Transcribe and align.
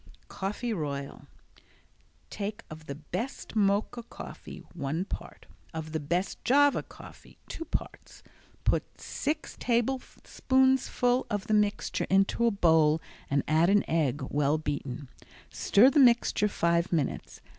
Coffee 0.29 0.73
Royal 0.73 1.27
Take 2.31 2.63
of 2.71 2.87
the 2.87 2.95
best 2.95 3.55
Mocha 3.55 4.01
coffee 4.01 4.63
one 4.73 5.05
part, 5.05 5.45
of 5.75 5.91
the 5.91 5.99
best 5.99 6.43
Java 6.43 6.81
coffee 6.81 7.37
two 7.47 7.65
parts. 7.65 8.23
Put 8.63 8.99
six 8.99 9.55
tablespoonfuls 9.59 11.27
of 11.29 11.45
the 11.45 11.53
mixture 11.53 12.07
into 12.09 12.47
a 12.47 12.49
bowl 12.49 12.99
and 13.29 13.43
add 13.47 13.69
an 13.69 13.87
egg, 13.87 14.23
well 14.31 14.57
beaten. 14.57 15.07
Stir 15.51 15.91
the 15.91 15.99
mixture 15.99 16.47
five 16.47 16.91
minutes. 16.91 17.39